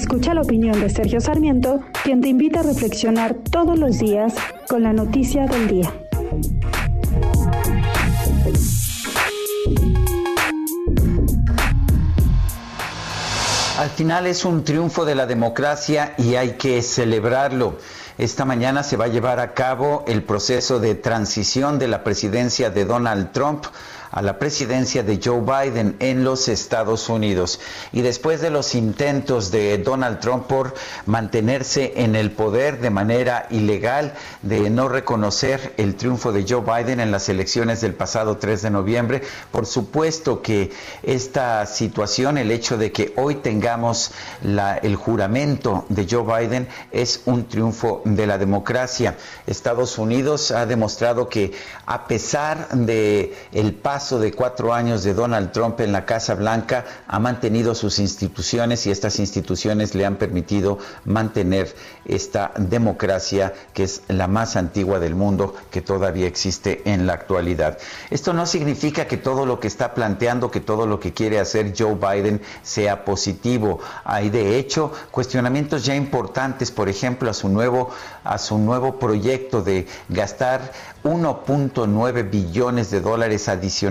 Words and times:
Escucha 0.00 0.32
la 0.32 0.40
opinión 0.40 0.80
de 0.80 0.88
Sergio 0.88 1.20
Sarmiento, 1.20 1.80
quien 2.02 2.22
te 2.22 2.28
invita 2.28 2.60
a 2.60 2.62
reflexionar 2.62 3.34
todos 3.34 3.78
los 3.78 3.98
días 3.98 4.32
con 4.66 4.82
la 4.82 4.94
noticia 4.94 5.46
del 5.46 5.68
día. 5.68 5.92
Al 13.78 13.90
final 13.90 14.26
es 14.26 14.46
un 14.46 14.64
triunfo 14.64 15.04
de 15.04 15.14
la 15.14 15.26
democracia 15.26 16.14
y 16.16 16.34
hay 16.34 16.52
que 16.52 16.80
celebrarlo. 16.80 17.76
Esta 18.16 18.46
mañana 18.46 18.82
se 18.82 18.96
va 18.96 19.04
a 19.04 19.08
llevar 19.08 19.38
a 19.38 19.52
cabo 19.52 20.04
el 20.08 20.22
proceso 20.22 20.80
de 20.80 20.94
transición 20.94 21.78
de 21.78 21.88
la 21.88 22.02
presidencia 22.04 22.70
de 22.70 22.86
Donald 22.86 23.32
Trump 23.32 23.66
a 24.10 24.22
la 24.22 24.38
presidencia 24.38 25.02
de 25.02 25.20
Joe 25.22 25.40
Biden 25.40 25.96
en 26.00 26.24
los 26.24 26.48
Estados 26.48 27.08
Unidos. 27.08 27.60
Y 27.92 28.02
después 28.02 28.40
de 28.40 28.50
los 28.50 28.74
intentos 28.74 29.50
de 29.50 29.78
Donald 29.78 30.18
Trump 30.20 30.46
por 30.46 30.74
mantenerse 31.06 31.92
en 31.96 32.16
el 32.16 32.32
poder 32.32 32.80
de 32.80 32.90
manera 32.90 33.46
ilegal, 33.50 34.14
de 34.42 34.68
no 34.70 34.88
reconocer 34.88 35.74
el 35.76 35.94
triunfo 35.94 36.32
de 36.32 36.44
Joe 36.48 36.62
Biden 36.62 37.00
en 37.00 37.10
las 37.10 37.28
elecciones 37.28 37.80
del 37.80 37.94
pasado 37.94 38.38
3 38.38 38.62
de 38.62 38.70
noviembre, 38.70 39.22
por 39.52 39.66
supuesto 39.66 40.42
que 40.42 40.72
esta 41.02 41.64
situación, 41.66 42.38
el 42.38 42.50
hecho 42.50 42.76
de 42.76 42.90
que 42.92 43.12
hoy 43.16 43.36
tengamos 43.36 44.12
la, 44.42 44.76
el 44.76 44.96
juramento 44.96 45.84
de 45.88 46.06
Joe 46.10 46.24
Biden, 46.24 46.68
es 46.90 47.22
un 47.26 47.46
triunfo 47.46 48.02
de 48.04 48.26
la 48.26 48.38
democracia. 48.38 49.16
Estados 49.46 49.98
Unidos 49.98 50.50
ha 50.50 50.66
demostrado 50.66 51.28
que 51.28 51.52
a 51.86 52.06
pesar 52.06 52.68
de 52.70 53.34
el 53.52 53.74
paso 53.74 53.99
de 54.00 54.32
cuatro 54.32 54.72
años 54.72 55.04
de 55.04 55.12
Donald 55.12 55.52
Trump 55.52 55.78
en 55.80 55.92
la 55.92 56.06
Casa 56.06 56.34
Blanca 56.34 56.86
ha 57.06 57.18
mantenido 57.18 57.74
sus 57.74 57.98
instituciones 57.98 58.86
y 58.86 58.90
estas 58.90 59.18
instituciones 59.18 59.94
le 59.94 60.06
han 60.06 60.16
permitido 60.16 60.78
mantener 61.04 61.74
esta 62.06 62.50
democracia 62.56 63.52
que 63.74 63.82
es 63.82 64.00
la 64.08 64.26
más 64.26 64.56
antigua 64.56 65.00
del 65.00 65.14
mundo 65.14 65.54
que 65.70 65.82
todavía 65.82 66.26
existe 66.26 66.80
en 66.86 67.06
la 67.06 67.12
actualidad. 67.12 67.76
Esto 68.08 68.32
no 68.32 68.46
significa 68.46 69.06
que 69.06 69.18
todo 69.18 69.44
lo 69.44 69.60
que 69.60 69.68
está 69.68 69.92
planteando, 69.92 70.50
que 70.50 70.60
todo 70.60 70.86
lo 70.86 70.98
que 70.98 71.12
quiere 71.12 71.38
hacer 71.38 71.74
Joe 71.78 71.94
Biden 71.94 72.40
sea 72.62 73.04
positivo. 73.04 73.80
Hay 74.04 74.30
de 74.30 74.58
hecho 74.58 74.92
cuestionamientos 75.10 75.84
ya 75.84 75.94
importantes, 75.94 76.70
por 76.70 76.88
ejemplo, 76.88 77.30
a 77.30 77.34
su 77.34 77.50
nuevo, 77.50 77.90
a 78.24 78.38
su 78.38 78.56
nuevo 78.56 78.98
proyecto 78.98 79.60
de 79.60 79.86
gastar 80.08 80.72
1.9 81.04 82.30
billones 82.30 82.90
de 82.90 83.02
dólares 83.02 83.48
adicionales 83.48 83.89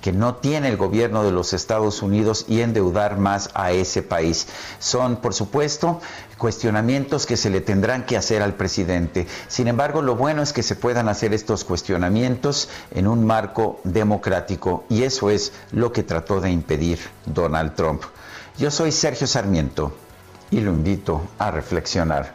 que 0.00 0.12
no 0.12 0.36
tiene 0.36 0.68
el 0.68 0.76
gobierno 0.76 1.24
de 1.24 1.32
los 1.32 1.52
Estados 1.52 2.02
Unidos 2.02 2.44
y 2.48 2.60
endeudar 2.60 3.18
más 3.18 3.50
a 3.54 3.72
ese 3.72 4.02
país. 4.02 4.46
Son, 4.78 5.16
por 5.16 5.34
supuesto, 5.34 6.00
cuestionamientos 6.38 7.26
que 7.26 7.36
se 7.36 7.50
le 7.50 7.60
tendrán 7.60 8.04
que 8.06 8.16
hacer 8.16 8.42
al 8.42 8.54
presidente. 8.54 9.26
Sin 9.48 9.68
embargo, 9.68 10.02
lo 10.02 10.16
bueno 10.16 10.42
es 10.42 10.52
que 10.52 10.62
se 10.62 10.76
puedan 10.76 11.08
hacer 11.08 11.32
estos 11.32 11.64
cuestionamientos 11.64 12.68
en 12.90 13.06
un 13.06 13.24
marco 13.26 13.80
democrático 13.84 14.84
y 14.88 15.02
eso 15.02 15.30
es 15.30 15.52
lo 15.72 15.92
que 15.92 16.02
trató 16.02 16.40
de 16.40 16.50
impedir 16.50 16.98
Donald 17.26 17.74
Trump. 17.74 18.02
Yo 18.58 18.70
soy 18.70 18.92
Sergio 18.92 19.26
Sarmiento 19.26 19.92
y 20.50 20.60
lo 20.60 20.70
invito 20.70 21.22
a 21.38 21.50
reflexionar. 21.50 22.34